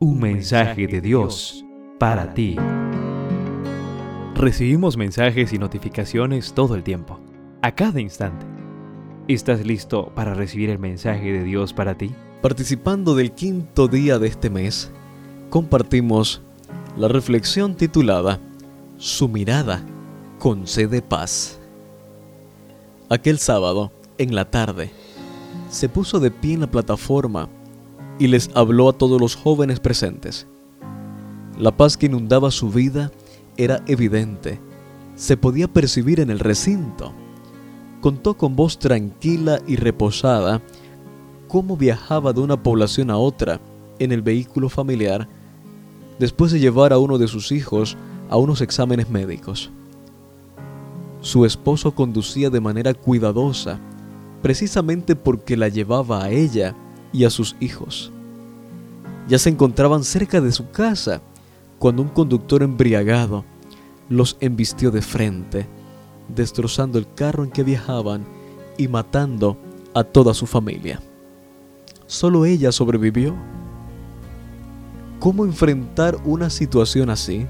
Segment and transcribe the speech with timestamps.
[0.00, 1.64] Un mensaje de Dios
[1.98, 2.54] para ti.
[4.36, 7.18] Recibimos mensajes y notificaciones todo el tiempo,
[7.62, 8.46] a cada instante.
[9.26, 12.14] ¿Estás listo para recibir el mensaje de Dios para ti?
[12.42, 14.92] Participando del quinto día de este mes,
[15.50, 16.42] compartimos
[16.96, 18.38] la reflexión titulada
[18.98, 19.84] Su mirada
[20.38, 21.58] concede paz.
[23.08, 24.90] Aquel sábado, en la tarde,
[25.68, 27.48] se puso de pie en la plataforma
[28.18, 30.46] y les habló a todos los jóvenes presentes.
[31.58, 33.10] La paz que inundaba su vida
[33.56, 34.60] era evidente,
[35.16, 37.12] se podía percibir en el recinto.
[38.00, 40.62] Contó con voz tranquila y reposada
[41.48, 43.60] cómo viajaba de una población a otra
[43.98, 45.28] en el vehículo familiar
[46.20, 47.96] después de llevar a uno de sus hijos
[48.30, 49.70] a unos exámenes médicos.
[51.20, 53.80] Su esposo conducía de manera cuidadosa,
[54.40, 56.76] precisamente porque la llevaba a ella
[57.12, 58.12] y a sus hijos.
[59.28, 61.20] Ya se encontraban cerca de su casa
[61.78, 63.44] cuando un conductor embriagado
[64.08, 65.66] los embistió de frente,
[66.34, 68.24] destrozando el carro en que viajaban
[68.78, 69.58] y matando
[69.94, 71.00] a toda su familia.
[72.06, 73.34] Solo ella sobrevivió.
[75.20, 77.46] ¿Cómo enfrentar una situación así?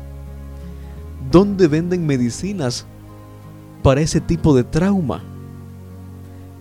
[1.30, 2.86] ¿Dónde venden medicinas
[3.82, 5.22] para ese tipo de trauma?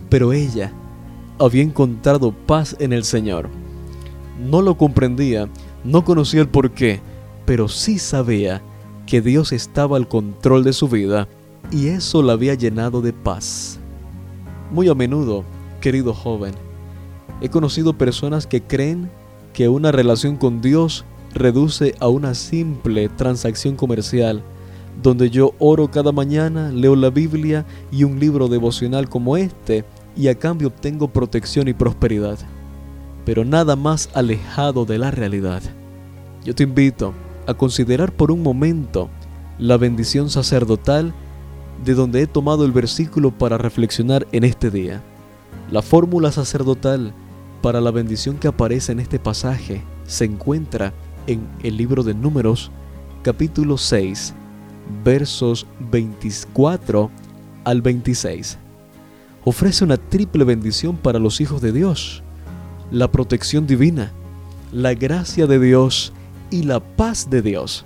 [0.10, 0.72] Pero ella
[1.40, 3.50] había encontrado paz en el Señor.
[4.40, 5.50] No lo comprendía,
[5.84, 7.02] no conocía el porqué,
[7.46, 8.62] pero sí sabía
[9.06, 11.28] que Dios estaba al control de su vida
[11.72, 13.80] y eso la había llenado de paz.
[14.72, 15.44] Muy a menudo,
[15.82, 16.54] querido joven,
[17.42, 19.10] he conocido personas que creen
[19.54, 24.44] que una relación con Dios reduce a una simple transacción comercial,
[25.02, 29.86] donde yo oro cada mañana, leo la Biblia y un libro devocional como este,
[30.18, 32.40] y a cambio obtengo protección y prosperidad,
[33.26, 35.62] pero nada más alejado de la realidad.
[36.44, 37.14] Yo te invito
[37.46, 39.10] a considerar por un momento
[39.60, 41.14] la bendición sacerdotal
[41.84, 45.04] de donde he tomado el versículo para reflexionar en este día.
[45.72, 47.14] La fórmula sacerdotal
[47.62, 50.94] para la bendición que aparece en este pasaje se encuentra
[51.28, 52.72] en el libro de Números
[53.24, 54.34] capítulo 6
[55.04, 57.12] versos 24
[57.66, 58.58] al 26
[59.50, 62.22] ofrece una triple bendición para los hijos de Dios.
[62.92, 64.12] La protección divina,
[64.74, 66.12] la gracia de Dios
[66.52, 67.86] y la paz de Dios.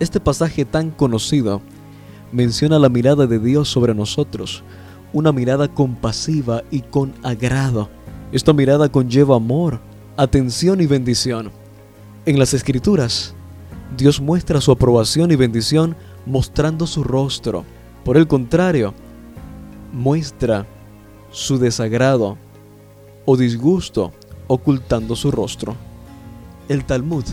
[0.00, 1.60] Este pasaje tan conocido
[2.32, 4.62] menciona la mirada de Dios sobre nosotros,
[5.12, 7.90] una mirada compasiva y con agrado.
[8.32, 9.80] Esta mirada conlleva amor,
[10.16, 11.50] atención y bendición.
[12.24, 13.34] En las escrituras,
[13.98, 17.66] Dios muestra su aprobación y bendición mostrando su rostro.
[18.02, 18.94] Por el contrario,
[19.92, 20.66] muestra
[21.30, 22.36] su desagrado
[23.24, 24.12] o disgusto
[24.46, 25.74] ocultando su rostro.
[26.68, 27.24] El Talmud,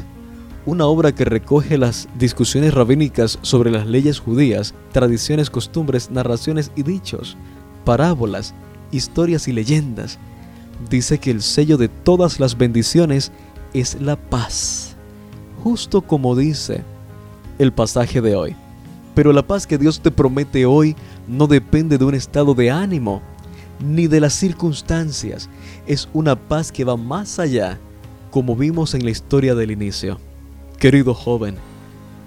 [0.66, 6.84] una obra que recoge las discusiones rabínicas sobre las leyes judías, tradiciones, costumbres, narraciones y
[6.84, 7.38] dichos,
[7.86, 8.54] parábolas,
[8.92, 10.20] historias y leyendas,
[10.90, 13.32] dice que el sello de todas las bendiciones
[13.74, 14.96] es la paz,
[15.64, 16.84] justo como dice
[17.60, 18.56] el pasaje de hoy.
[19.16, 20.96] Pero la paz que Dios te promete hoy
[21.28, 23.22] no depende de un estado de ánimo,
[23.84, 25.50] ni de las circunstancias.
[25.86, 27.80] Es una paz que va más allá,
[28.32, 30.18] como vimos en la historia del inicio.
[30.80, 31.56] Querido joven,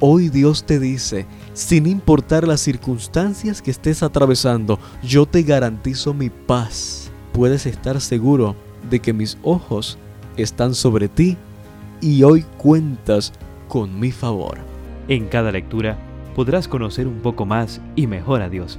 [0.01, 6.31] hoy Dios te dice, sin importar las circunstancias que estés atravesando, yo te garantizo mi
[6.31, 7.11] paz.
[7.33, 8.55] Puedes estar seguro
[8.89, 9.99] de que mis ojos
[10.37, 11.37] están sobre ti
[12.01, 13.33] y hoy cuentas
[13.69, 14.59] con mi favor.
[15.09, 15.99] En cada lectura
[16.35, 18.79] podrás conocer un poco más y mejor a Dios